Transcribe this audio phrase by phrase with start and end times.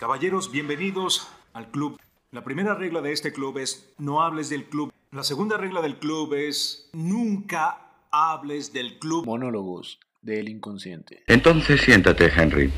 [0.00, 2.00] Caballeros, bienvenidos al club.
[2.32, 4.90] La primera regla de este club es no hables del club.
[5.12, 7.76] La segunda regla del club es nunca
[8.10, 9.26] hables del club.
[9.26, 11.22] Monólogos del inconsciente.
[11.26, 12.72] Entonces siéntate, Henry.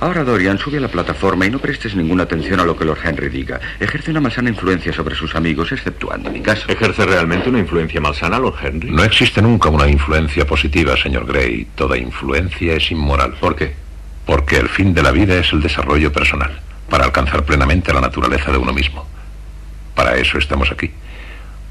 [0.00, 2.98] Ahora, Dorian, sube a la plataforma y no prestes ninguna atención a lo que Lord
[3.04, 3.58] Henry diga.
[3.80, 6.68] Ejerce una malsana influencia sobre sus amigos, exceptuando mi caso.
[6.68, 8.90] ¿Ejerce realmente una influencia malsana, Lord Henry?
[8.90, 11.68] No existe nunca una influencia positiva, señor Gray.
[11.74, 13.32] Toda influencia es inmoral.
[13.40, 13.88] ¿Por qué?
[14.26, 18.50] Porque el fin de la vida es el desarrollo personal, para alcanzar plenamente la naturaleza
[18.52, 19.06] de uno mismo.
[19.94, 20.90] Para eso estamos aquí.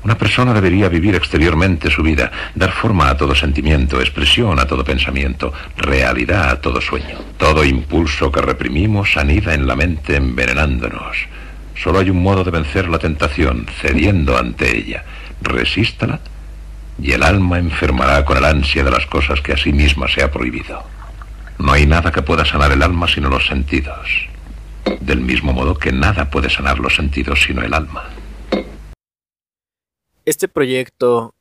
[0.03, 4.83] Una persona debería vivir exteriormente su vida, dar forma a todo sentimiento, expresión a todo
[4.83, 7.17] pensamiento, realidad a todo sueño.
[7.37, 11.17] Todo impulso que reprimimos anida en la mente envenenándonos.
[11.75, 15.03] Solo hay un modo de vencer la tentación, cediendo ante ella.
[15.41, 16.19] Resístala
[17.01, 20.23] y el alma enfermará con el ansia de las cosas que a sí misma se
[20.23, 20.81] ha prohibido.
[21.59, 24.29] No hay nada que pueda sanar el alma sino los sentidos.
[25.01, 28.09] Del mismo modo que nada puede sanar los sentidos sino el alma.
[30.23, 31.35] Este proyecto,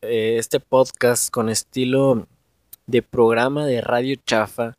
[0.00, 2.26] eh, este podcast con estilo
[2.86, 4.72] de programa de radio chafa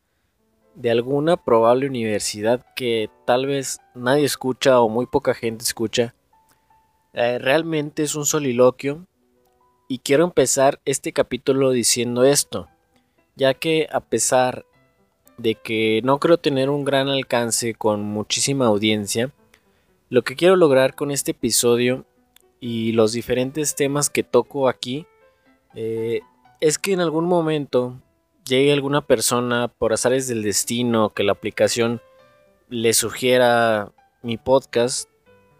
[0.74, 6.16] de alguna probable universidad que tal vez nadie escucha o muy poca gente escucha,
[7.12, 9.06] eh, realmente es un soliloquio
[9.88, 12.68] y quiero empezar este capítulo diciendo esto,
[13.36, 14.64] ya que a pesar
[15.40, 19.30] de que no creo tener un gran alcance con muchísima audiencia,
[20.10, 22.04] lo que quiero lograr con este episodio
[22.60, 25.06] y los diferentes temas que toco aquí
[25.74, 26.20] eh,
[26.60, 27.96] es que en algún momento
[28.44, 32.02] llegue alguna persona por azares del destino que la aplicación
[32.68, 35.08] le sugiera mi podcast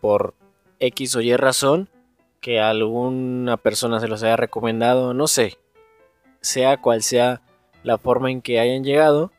[0.00, 0.34] por
[0.78, 1.88] X o Y razón
[2.40, 5.58] que alguna persona se los haya recomendado, no sé,
[6.40, 7.42] sea cual sea
[7.82, 9.30] la forma en que hayan llegado,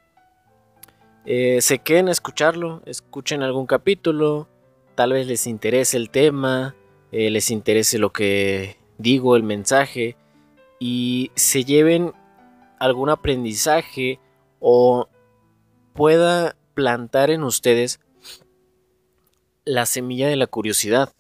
[1.25, 4.47] eh, se queden a escucharlo, escuchen algún capítulo,
[4.95, 6.75] tal vez les interese el tema,
[7.11, 10.15] eh, les interese lo que digo, el mensaje,
[10.79, 12.13] y se lleven
[12.79, 14.19] algún aprendizaje
[14.59, 15.07] o
[15.93, 17.99] pueda plantar en ustedes
[19.65, 21.13] la semilla de la curiosidad,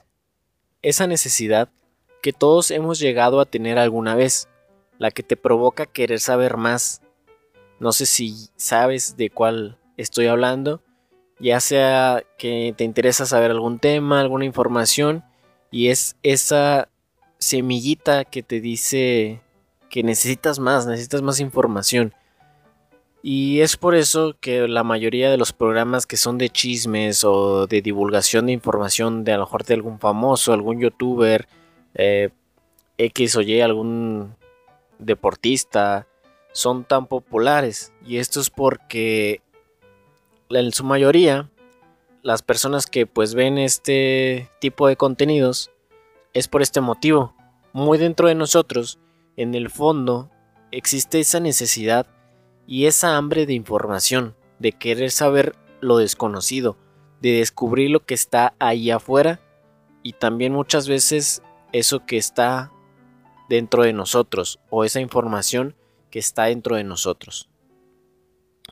[0.81, 1.69] esa necesidad
[2.23, 4.47] que todos hemos llegado a tener alguna vez,
[4.97, 7.01] la que te provoca querer saber más.
[7.79, 10.81] No sé si sabes de cuál estoy hablando,
[11.39, 15.23] ya sea que te interesa saber algún tema, alguna información,
[15.71, 16.89] y es esa
[17.39, 19.41] semillita que te dice
[19.89, 22.13] que necesitas más, necesitas más información.
[23.23, 27.67] Y es por eso que la mayoría de los programas que son de chismes o
[27.67, 31.47] de divulgación de información de a lo mejor de algún famoso, algún youtuber,
[31.93, 32.29] eh,
[32.97, 34.35] X o Y, algún
[34.97, 36.07] deportista,
[36.51, 37.93] son tan populares.
[38.05, 39.41] Y esto es porque
[40.59, 41.49] en su mayoría
[42.23, 45.71] las personas que pues ven este tipo de contenidos
[46.33, 47.35] es por este motivo.
[47.73, 48.99] Muy dentro de nosotros,
[49.37, 50.29] en el fondo,
[50.71, 52.05] existe esa necesidad
[52.67, 56.77] y esa hambre de información, de querer saber lo desconocido,
[57.21, 59.39] de descubrir lo que está ahí afuera
[60.03, 61.41] y también muchas veces
[61.71, 62.71] eso que está
[63.49, 65.75] dentro de nosotros o esa información
[66.09, 67.50] que está dentro de nosotros.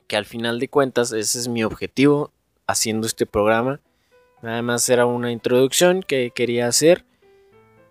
[0.09, 2.31] Que al final de cuentas ese es mi objetivo
[2.65, 3.79] haciendo este programa.
[4.41, 7.05] Nada más era una introducción que quería hacer.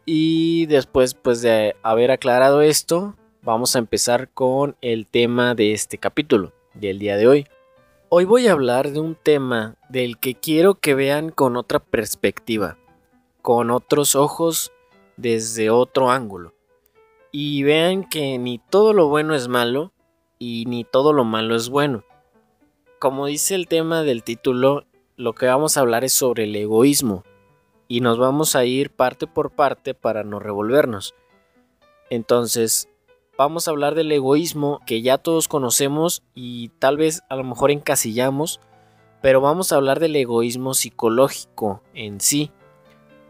[0.05, 5.97] Y después pues de haber aclarado esto, vamos a empezar con el tema de este
[5.97, 7.47] capítulo del día de hoy.
[8.09, 12.78] Hoy voy a hablar de un tema del que quiero que vean con otra perspectiva,
[13.43, 14.73] con otros ojos
[15.17, 16.53] desde otro ángulo.
[17.31, 19.93] Y vean que ni todo lo bueno es malo
[20.41, 22.03] y ni todo lo malo es bueno
[22.98, 24.84] como dice el tema del título,
[25.16, 27.25] lo que vamos a hablar es sobre el egoísmo
[27.86, 31.14] y nos vamos a ir parte por parte para no revolvernos.
[32.10, 32.88] Entonces,
[33.36, 37.70] vamos a hablar del egoísmo que ya todos conocemos y tal vez a lo mejor
[37.70, 38.60] encasillamos,
[39.22, 42.51] pero vamos a hablar del egoísmo psicológico en sí.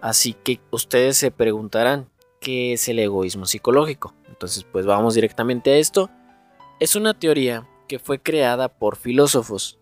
[0.00, 2.08] Así que ustedes se preguntarán,
[2.40, 4.14] ¿qué es el egoísmo psicológico?
[4.28, 6.08] Entonces, pues vamos directamente a esto.
[6.80, 9.78] Es una teoría que fue creada por filósofos.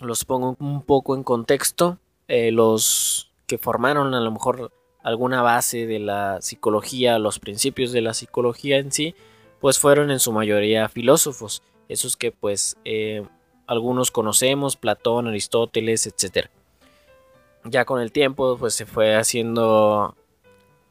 [0.00, 1.98] Los pongo un poco en contexto.
[2.28, 4.72] Eh, los que formaron a lo mejor
[5.02, 9.14] alguna base de la psicología, los principios de la psicología en sí,
[9.60, 11.62] pues fueron en su mayoría filósofos.
[11.88, 13.26] Esos que pues eh,
[13.66, 16.48] algunos conocemos, Platón, Aristóteles, etc.
[17.64, 20.16] Ya con el tiempo pues se fue haciendo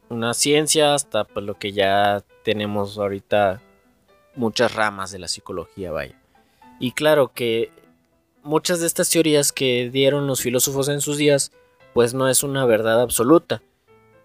[0.09, 3.61] una ciencia hasta pues, lo que ya tenemos ahorita
[4.39, 6.17] muchas ramas de la psicología, vaya.
[6.79, 7.71] Y claro que
[8.41, 11.51] muchas de estas teorías que dieron los filósofos en sus días,
[11.93, 13.61] pues no es una verdad absoluta.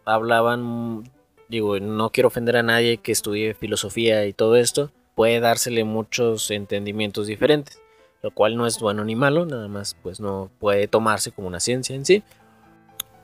[0.05, 1.11] Hablaban,
[1.49, 6.51] digo, no quiero ofender a nadie que estudie filosofía y todo esto, puede dársele muchos
[6.53, 7.81] entendimientos diferentes,
[8.23, 11.61] lo cual no es bueno ni malo, nada más pues no puede tomarse como una
[11.61, 12.23] ciencia en sí.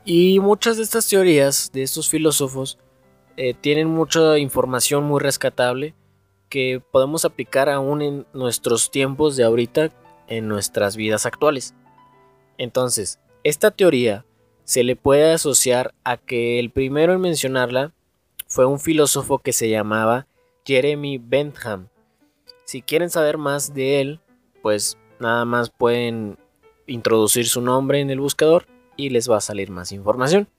[0.03, 2.79] Y muchas de estas teorías de estos filósofos
[3.37, 5.93] eh, tienen mucha información muy rescatable
[6.51, 9.89] que podemos aplicar aún en nuestros tiempos de ahorita,
[10.27, 11.73] en nuestras vidas actuales.
[12.57, 14.25] Entonces, esta teoría
[14.65, 17.93] se le puede asociar a que el primero en mencionarla
[18.47, 20.27] fue un filósofo que se llamaba
[20.65, 21.87] Jeremy Bentham.
[22.65, 24.19] Si quieren saber más de él,
[24.61, 26.37] pues nada más pueden
[26.85, 28.67] introducir su nombre en el buscador
[28.97, 30.49] y les va a salir más información.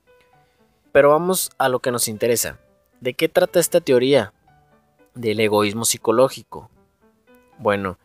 [0.90, 2.58] Pero vamos a lo que nos interesa.
[3.00, 4.32] ¿De qué trata esta teoría?
[5.14, 6.70] Del egoísmo psicológico.
[7.58, 7.98] Bueno,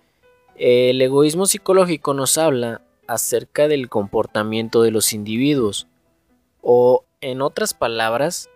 [0.55, 5.87] el egoísmo psicológico nos habla acerca del comportamiento de los individuos
[6.61, 8.49] o en otras palabras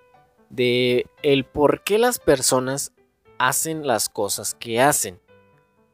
[0.50, 2.92] de el por qué las personas
[3.38, 5.20] hacen las cosas que hacen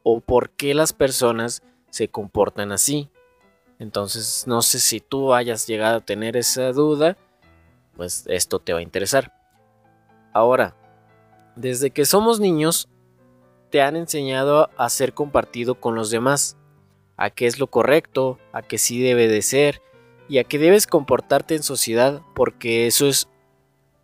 [0.02, 3.10] o por qué las personas se comportan así.
[3.78, 7.16] Entonces, no sé si tú hayas llegado a tener esa duda,
[7.96, 9.32] pues esto te va a interesar.
[10.32, 10.76] Ahora,
[11.58, 12.88] desde que somos niños,
[13.70, 16.56] te han enseñado a ser compartido con los demás,
[17.16, 19.82] a qué es lo correcto, a qué sí debe de ser
[20.28, 23.28] y a qué debes comportarte en sociedad porque eso es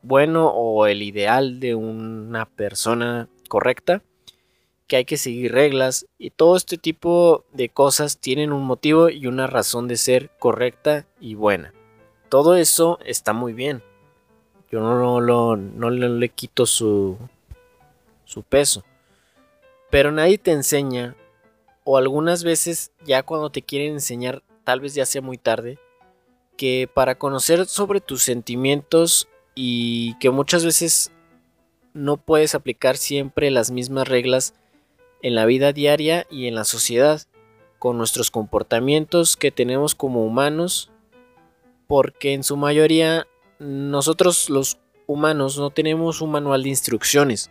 [0.03, 4.03] bueno o el ideal de una persona correcta,
[4.89, 9.29] que hay que seguir reglas y todo este tipo de cosas tienen un motivo y
[9.29, 11.73] una razón de ser correcta y buena.
[12.29, 13.83] Todo eso está muy bien.
[14.71, 17.17] Yo no, no le quito su,
[18.35, 18.85] su peso.
[19.91, 21.17] Pero nadie te enseña,
[21.85, 25.79] o algunas veces ya cuando te quieren enseñar, tal vez ya sea muy tarde,
[26.57, 31.13] que para conocer sobre tus sentimientos y que muchas veces
[31.93, 34.55] no puedes aplicar siempre las mismas reglas
[35.23, 37.23] en la vida diaria y en la sociedad,
[37.79, 40.91] con nuestros comportamientos que tenemos como humanos,
[41.87, 43.29] porque en su mayoría
[43.61, 47.51] nosotros los humanos no tenemos un manual de instrucciones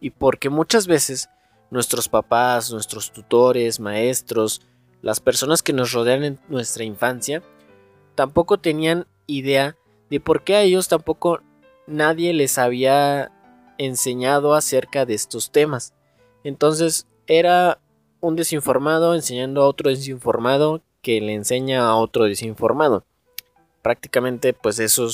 [0.00, 1.28] y porque muchas veces
[1.70, 4.62] nuestros papás, nuestros tutores, maestros,
[5.02, 7.42] las personas que nos rodean en nuestra infancia,
[8.14, 9.76] tampoco tenían idea
[10.10, 11.40] de por qué a ellos tampoco
[11.86, 13.30] nadie les había
[13.78, 15.94] enseñado acerca de estos temas.
[16.44, 17.78] Entonces era
[18.20, 23.04] un desinformado enseñando a otro desinformado que le enseña a otro desinformado.
[23.82, 25.08] Prácticamente pues eso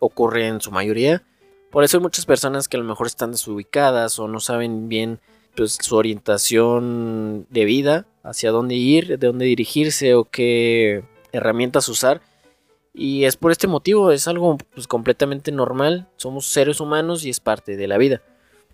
[0.00, 1.22] ocurre en su mayoría
[1.76, 5.20] por eso hay muchas personas que a lo mejor están desubicadas o no saben bien
[5.54, 12.22] pues, su orientación de vida, hacia dónde ir, de dónde dirigirse o qué herramientas usar.
[12.94, 17.40] Y es por este motivo, es algo pues, completamente normal, somos seres humanos y es
[17.40, 18.22] parte de la vida.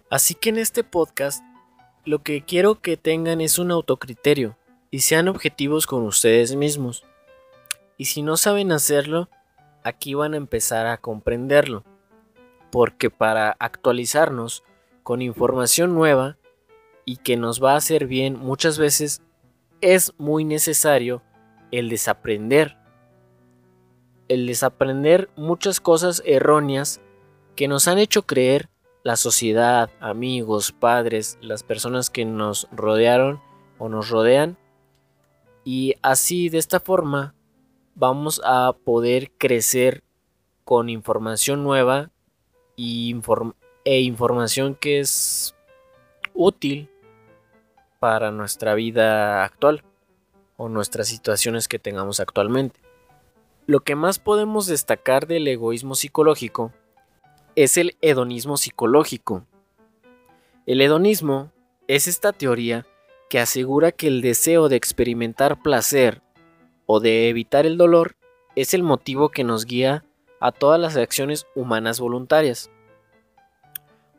[0.09, 1.43] Así que en este podcast
[2.05, 4.57] lo que quiero que tengan es un autocriterio
[4.93, 7.03] y sean objetivos con ustedes mismos.
[7.99, 9.29] Y si no saben hacerlo,
[9.83, 11.83] aquí van a empezar a comprenderlo
[12.73, 14.65] porque para actualizarnos
[15.03, 16.39] con información nueva
[17.05, 19.21] y que nos va a hacer bien muchas veces
[19.83, 21.23] es muy necesario
[21.71, 22.79] el desaprender.
[24.29, 27.03] El desaprender muchas cosas erróneas
[27.56, 28.70] que nos han hecho creer
[29.03, 33.43] la sociedad, amigos, padres, las personas que nos rodearon
[33.77, 34.56] o nos rodean.
[35.63, 37.35] Y así de esta forma
[37.94, 40.03] vamos a poder crecer
[40.65, 42.13] con información nueva
[42.76, 45.55] e información que es
[46.34, 46.88] útil
[47.98, 49.84] para nuestra vida actual
[50.56, 52.81] o nuestras situaciones que tengamos actualmente.
[53.67, 56.72] Lo que más podemos destacar del egoísmo psicológico
[57.55, 59.46] es el hedonismo psicológico.
[60.67, 61.52] El hedonismo
[61.86, 62.86] es esta teoría
[63.29, 66.22] que asegura que el deseo de experimentar placer
[66.86, 68.17] o de evitar el dolor
[68.56, 70.05] es el motivo que nos guía
[70.43, 72.69] a todas las acciones humanas voluntarias.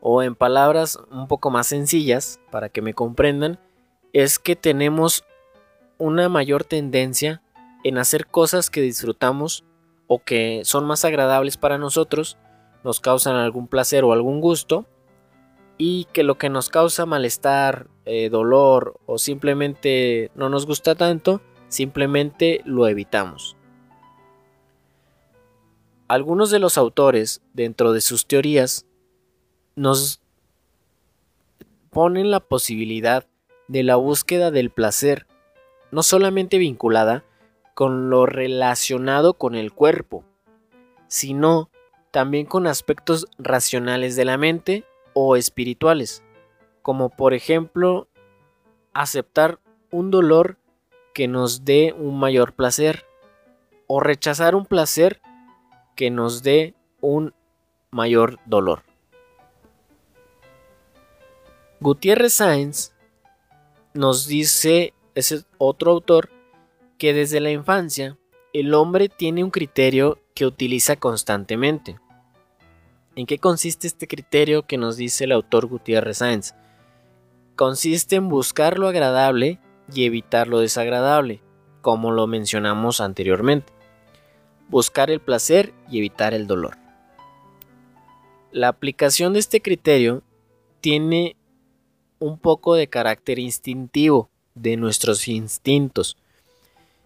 [0.00, 3.60] O en palabras un poco más sencillas, para que me comprendan,
[4.14, 5.24] es que tenemos
[5.98, 7.42] una mayor tendencia
[7.84, 9.64] en hacer cosas que disfrutamos
[10.06, 12.38] o que son más agradables para nosotros,
[12.84, 14.86] nos causan algún placer o algún gusto,
[15.76, 21.42] y que lo que nos causa malestar, eh, dolor o simplemente no nos gusta tanto,
[21.68, 23.56] simplemente lo evitamos.
[26.06, 28.86] Algunos de los autores, dentro de sus teorías,
[29.74, 30.20] nos
[31.88, 33.26] ponen la posibilidad
[33.68, 35.26] de la búsqueda del placer,
[35.90, 37.24] no solamente vinculada
[37.72, 40.24] con lo relacionado con el cuerpo,
[41.08, 41.70] sino
[42.10, 44.84] también con aspectos racionales de la mente
[45.14, 46.22] o espirituales,
[46.82, 48.08] como por ejemplo
[48.92, 49.58] aceptar
[49.90, 50.58] un dolor
[51.14, 53.06] que nos dé un mayor placer
[53.86, 55.22] o rechazar un placer
[55.94, 57.34] que nos dé un
[57.90, 58.82] mayor dolor.
[61.80, 62.92] Gutiérrez Sáenz
[63.92, 66.30] nos dice, ese otro autor,
[66.96, 68.16] que desde la infancia
[68.54, 71.98] el hombre tiene un criterio que utiliza constantemente.
[73.16, 76.54] ¿En qué consiste este criterio que nos dice el autor Gutiérrez Sáenz?
[77.56, 79.60] Consiste en buscar lo agradable
[79.92, 81.42] y evitar lo desagradable,
[81.82, 83.73] como lo mencionamos anteriormente.
[84.68, 86.76] Buscar el placer y evitar el dolor.
[88.50, 90.22] La aplicación de este criterio
[90.80, 91.36] tiene
[92.18, 96.16] un poco de carácter instintivo de nuestros instintos.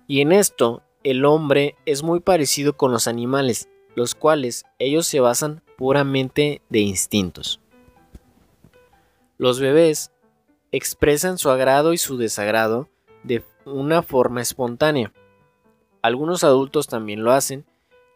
[0.07, 5.21] Y en esto, el hombre es muy parecido con los animales, los cuales ellos se
[5.21, 7.61] basan puramente de instintos.
[9.39, 10.11] Los bebés
[10.73, 12.89] expresan su agrado y su desagrado
[13.23, 15.13] de una forma espontánea.
[16.09, 17.67] Algunos adultos también lo hacen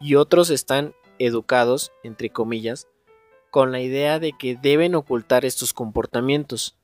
[0.01, 2.89] y otros están educados, entre comillas,
[3.51, 6.79] con la idea de que deben ocultar estos comportamientos,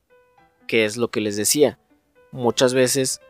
[0.67, 1.79] que es lo que les decía.
[2.31, 3.21] Muchas veces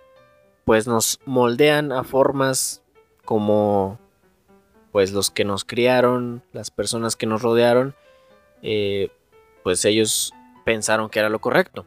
[0.66, 2.84] pues nos moldean a formas
[3.24, 3.98] como
[4.92, 7.96] pues los que nos criaron, las personas que nos rodearon,
[8.62, 9.10] eh,
[9.64, 10.34] pues ellos
[10.66, 11.86] pensaron que era lo correcto.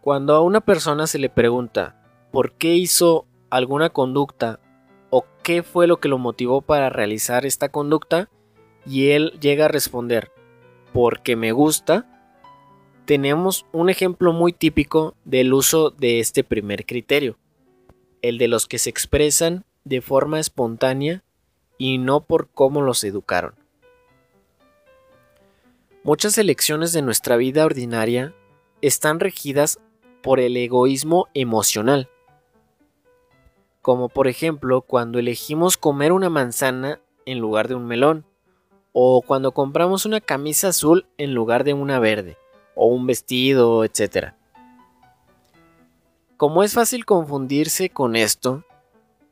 [0.00, 4.60] Cuando a una persona se le pregunta por qué hizo alguna conducta
[5.10, 8.28] o qué fue lo que lo motivó para realizar esta conducta
[8.84, 10.32] y él llega a responder
[10.92, 12.06] porque me gusta,
[13.04, 17.36] tenemos un ejemplo muy típico del uso de este primer criterio,
[18.22, 21.24] el de los que se expresan de forma espontánea
[21.78, 23.54] y no por cómo los educaron.
[26.04, 28.32] Muchas elecciones de nuestra vida ordinaria
[28.80, 29.80] están regidas
[30.22, 32.08] por el egoísmo emocional.
[33.84, 38.24] Como por ejemplo cuando elegimos comer una manzana en lugar de un melón,
[38.94, 42.38] o cuando compramos una camisa azul en lugar de una verde,
[42.74, 44.32] o un vestido, etc.
[46.38, 48.64] Como es fácil confundirse con esto,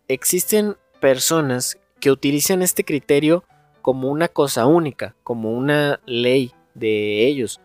[0.06, 3.44] existen personas que utilizan este criterio
[3.80, 7.58] como una cosa única, como una ley de ellos,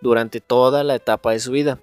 [0.00, 1.78] durante toda la etapa de su vida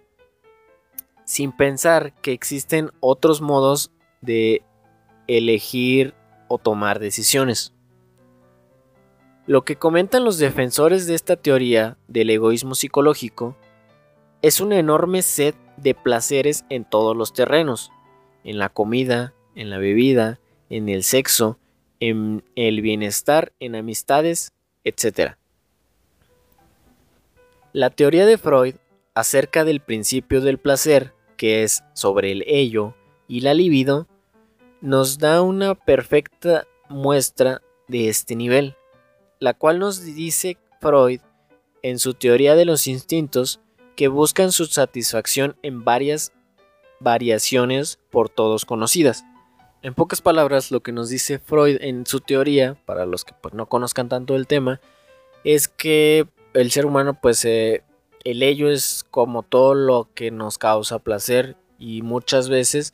[1.25, 3.91] sin pensar que existen otros modos
[4.25, 4.63] de
[5.27, 6.13] elegir
[6.47, 7.73] o tomar decisiones.
[9.47, 13.55] Lo que comentan los defensores de esta teoría del egoísmo psicológico
[14.41, 17.91] es una enorme sed de placeres en todos los terrenos,
[18.43, 20.39] en la comida, en la bebida,
[20.69, 21.59] en el sexo,
[21.99, 24.53] en el bienestar, en amistades,
[24.83, 25.33] etc.
[27.73, 28.75] La teoría de Freud
[29.13, 32.95] acerca del principio del placer que es sobre el ello
[33.27, 34.07] y la libido,
[34.85, 38.75] nos da una perfecta muestra de este nivel,
[39.39, 41.21] la cual nos dice Freud
[41.81, 43.59] en su teoría de los instintos
[43.95, 46.33] que buscan su satisfacción en varias
[46.99, 49.25] variaciones por todos conocidas.
[49.81, 53.55] En pocas palabras, lo que nos dice Freud en su teoría, para los que pues,
[53.55, 54.81] no conozcan tanto el tema,
[55.43, 57.83] es que el ser humano pues eh,
[58.23, 62.93] el ello es como todo lo que nos causa placer y muchas veces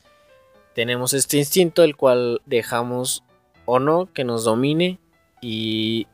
[0.74, 3.24] tenemos este instinto el cual dejamos
[3.66, 4.98] o no que nos domine
[5.40, 6.06] y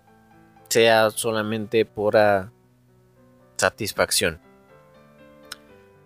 [0.69, 2.53] sea solamente pura
[3.57, 4.41] satisfacción.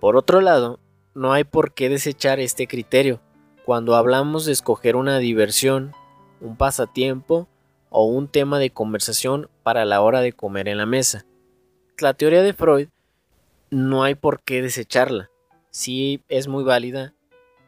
[0.01, 0.81] Por otro lado,
[1.15, 3.21] no hay por qué desechar este criterio
[3.65, 5.93] cuando hablamos de escoger una diversión,
[6.41, 7.49] un pasatiempo
[7.91, 11.25] o un tema de conversación para la hora de comer en la mesa.
[11.99, 12.89] La teoría de Freud
[13.71, 15.31] no hay por qué desecharla.
[15.71, 17.15] Sí es muy válida,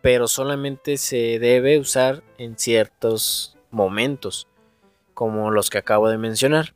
[0.05, 4.47] pero solamente se debe usar en ciertos momentos,
[5.15, 6.75] como los que acabo de mencionar.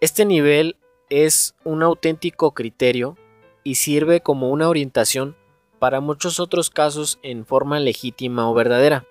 [0.00, 0.78] Este nivel
[1.10, 3.18] es un auténtico criterio
[3.64, 5.36] y sirve como una orientación
[5.78, 9.04] para muchos otros casos en forma legítima o verdadera.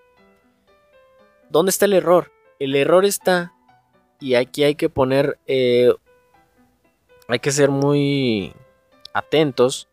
[1.51, 2.31] ¿Dónde está el error?
[2.57, 3.53] El error está,
[4.19, 5.93] y aquí hay que poner, eh,
[7.27, 8.51] hay que ser muy
[9.13, 9.87] atentos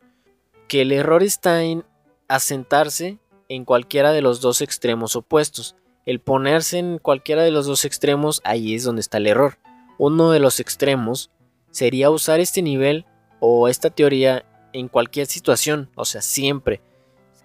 [0.66, 1.84] que el error está en
[2.28, 3.18] asentarse
[3.49, 5.76] en cualquiera de los dos extremos opuestos.
[6.04, 9.59] El ponerse en cualquiera de los dos extremos, ahí es donde está el error.
[9.99, 11.30] Uno de los extremos
[11.71, 13.06] sería usar este nivel
[13.40, 16.80] o esta teoría en cualquier situación, o sea, siempre.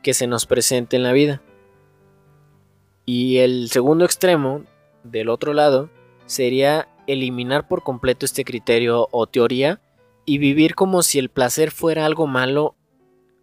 [0.01, 1.43] que se nos presente en la vida.
[3.05, 4.63] Y el segundo extremo,
[5.03, 5.91] del otro lado,
[6.25, 9.79] sería eliminar por completo este criterio o teoría
[10.25, 12.75] y vivir como si el placer fuera algo malo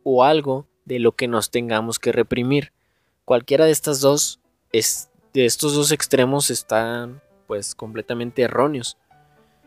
[0.03, 2.73] o algo de lo que nos tengamos que reprimir.
[3.25, 4.41] Cualquiera de estas dos
[4.73, 8.97] de estos dos extremos están pues completamente erróneos.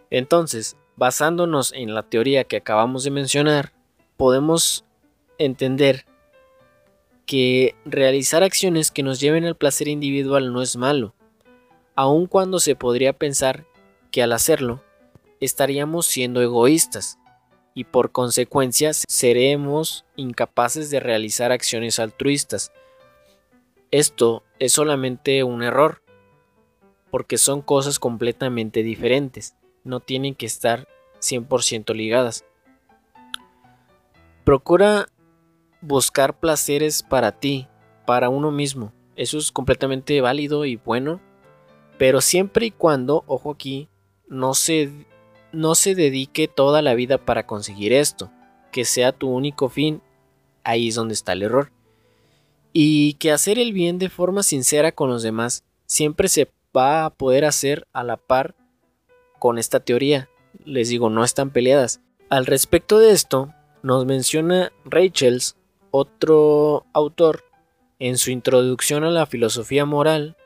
[0.10, 3.72] Entonces, basándonos en la teoría que acabamos de mencionar,
[4.18, 4.84] podemos
[5.38, 6.06] entender
[7.26, 11.14] que realizar acciones que nos lleven al placer individual no es malo,
[11.96, 13.66] aun cuando se podría pensar
[14.12, 14.84] que al hacerlo
[15.40, 17.18] estaríamos siendo egoístas
[17.74, 22.72] y por consecuencia seremos incapaces de realizar acciones altruistas.
[23.92, 26.02] Esto es solamente un error,
[27.10, 30.88] porque son cosas completamente diferentes, no tienen que estar
[31.20, 32.46] 100% ligadas.
[34.44, 35.08] Procura
[35.82, 37.68] buscar placeres para ti,
[38.06, 38.94] para uno mismo.
[39.16, 41.20] Eso es completamente válido y bueno,
[41.98, 43.90] pero siempre y cuando, ojo aquí,
[44.28, 44.90] no se,
[45.52, 48.32] no se dedique toda la vida para conseguir esto,
[48.72, 50.02] que sea tu único fin,
[50.64, 51.72] ahí es donde está el error.
[52.74, 57.10] Y que hacer el bien de forma sincera con los demás siempre se va a
[57.10, 58.56] poder hacer a la par
[59.40, 60.30] con esta teoría.
[60.64, 62.00] Les digo, no están peleadas.
[62.30, 63.54] Al respecto de esto,
[63.84, 65.58] nos menciona Rachels,
[65.92, 67.44] otro autor,
[68.00, 70.38] en su introducción a la filosofía moral,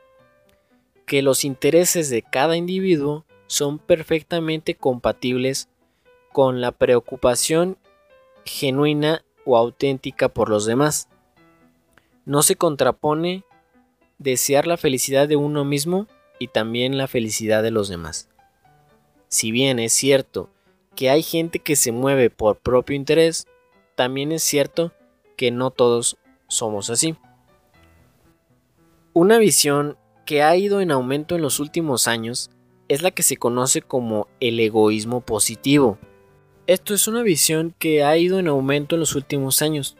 [1.05, 5.69] que los intereses de cada individuo son perfectamente compatibles
[6.31, 7.77] con la preocupación
[8.43, 11.07] genuina o auténtica por los demás.
[12.25, 13.43] No se contrapone
[14.17, 16.07] desear la felicidad de uno mismo
[16.39, 18.29] y también la felicidad de los demás.
[19.27, 20.49] Si bien es cierto
[20.95, 23.47] que hay gente que se mueve por propio interés,
[23.95, 24.91] también es cierto
[25.35, 27.15] que no todos somos así.
[29.13, 32.49] Una visión que ha ido en aumento en los últimos años
[32.87, 35.97] es la que se conoce como el egoísmo positivo.
[36.67, 39.97] Esto es una visión que ha ido en aumento en los últimos años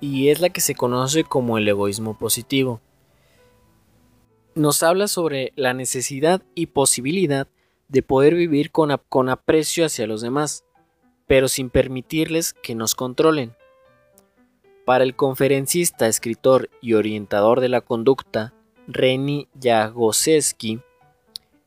[0.00, 2.80] y es la que se conoce como el egoísmo positivo.
[4.54, 7.48] Nos habla sobre la necesidad y posibilidad
[7.88, 8.90] de poder vivir con,
[9.28, 10.64] aprecio hacia los demás,
[11.26, 13.54] pero sin permitirles que nos controlen.
[14.84, 18.54] Para el conferencista, escritor y orientador de la conducta,
[18.86, 20.80] Reni Jagoseski,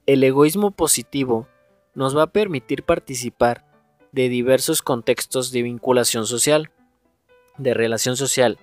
[0.06, 1.48] el egoísmo positivo
[1.96, 3.66] nos va a permitir participar
[4.12, 6.70] de diversos contextos de vinculación social,
[7.58, 8.60] de relación social,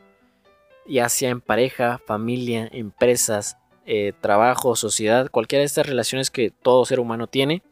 [0.86, 6.84] ya sea en pareja, familia, empresas, eh, trabajo, sociedad, cualquiera de estas relaciones que todo
[6.84, 7.62] ser humano tiene,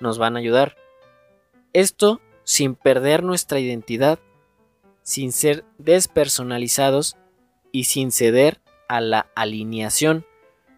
[0.00, 0.76] nos van a ayudar.
[1.72, 4.18] Esto sin perder nuestra identidad,
[5.02, 7.16] sin ser despersonalizados
[7.70, 10.26] y sin ceder a la alineación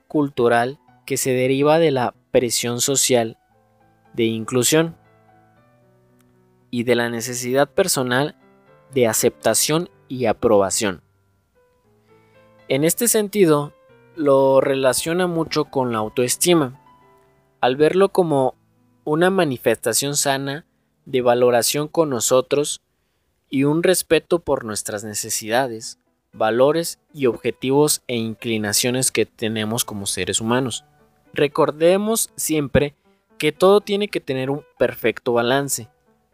[0.08, 3.38] cultural que se deriva de la presión social
[4.12, 4.96] de inclusión
[6.68, 8.34] y de la necesidad personal
[8.92, 11.00] de aceptación y aprobación.
[12.66, 13.72] En este sentido,
[14.16, 16.80] lo relaciona mucho con la autoestima,
[17.60, 18.56] al verlo como
[19.04, 20.66] una manifestación sana
[21.04, 22.80] de valoración con nosotros
[23.48, 26.00] y un respeto por nuestras necesidades,
[26.32, 30.84] valores y objetivos e inclinaciones que tenemos como seres humanos.
[31.34, 32.94] Recordemos siempre
[33.38, 35.88] que todo tiene que tener un perfecto balance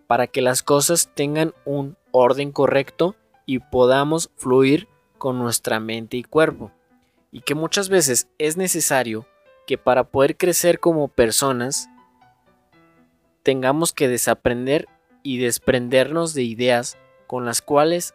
[0.07, 6.23] para que las cosas tengan un orden correcto y podamos fluir con nuestra mente y
[6.23, 6.71] cuerpo.
[7.33, 9.27] Y que muchas veces es necesario
[9.67, 11.89] que para poder crecer como personas
[13.43, 14.87] tengamos que desaprender
[15.23, 18.15] y desprendernos de ideas con las cuales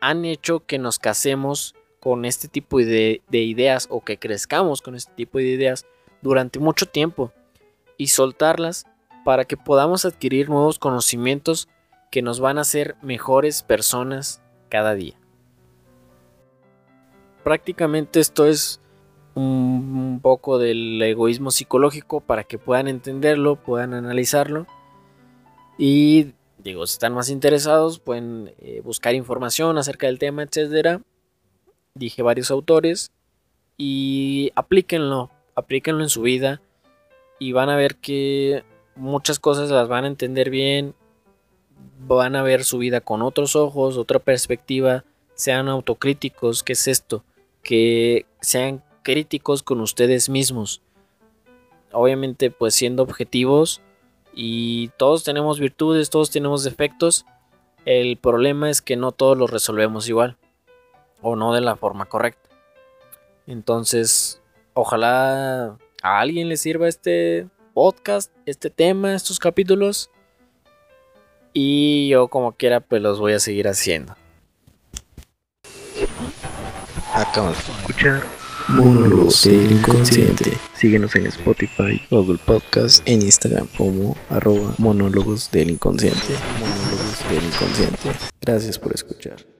[0.00, 5.12] han hecho que nos casemos con este tipo de, ideas o que crezcamos con este
[5.12, 5.86] tipo de ideas
[6.22, 7.30] durante mucho tiempo
[7.98, 8.86] y soltarlas
[9.24, 11.68] para que podamos adquirir nuevos conocimientos
[12.10, 15.14] que nos van a hacer mejores personas cada día.
[17.44, 18.80] Prácticamente esto es
[19.34, 24.66] un poco del egoísmo psicológico para que puedan entenderlo, puedan analizarlo
[25.78, 31.00] y digo, si están más interesados pueden eh, buscar información acerca del tema, etcétera
[31.94, 33.12] dije varios autores
[33.76, 36.60] y aplíquenlo, aplíquenlo en su vida
[37.38, 38.64] y van a ver que
[38.96, 40.94] muchas cosas las van a entender bien,
[42.06, 47.24] van a ver su vida con otros ojos, otra perspectiva, sean autocríticos, ¿qué es esto?
[47.62, 50.82] Que sean críticos con ustedes mismos.
[51.92, 53.80] Obviamente pues siendo objetivos
[54.34, 57.24] y todos tenemos virtudes, todos tenemos defectos.
[57.86, 60.36] El problema es que no todos los resolvemos igual.
[61.22, 62.48] O no de la forma correcta.
[63.46, 64.40] Entonces,
[64.74, 70.10] ojalá a alguien le sirva este podcast, este tema, estos capítulos.
[71.52, 74.14] Y yo como quiera, pues los voy a seguir haciendo.
[77.12, 78.22] Acabamos de escuchar
[78.68, 80.52] Monólogos del Inconsciente.
[80.74, 86.34] Síguenos en Spotify, Google Podcast, en Instagram como arroba monólogos del inconsciente.
[86.60, 88.10] Monólogos del inconsciente.
[88.40, 89.59] Gracias por escuchar.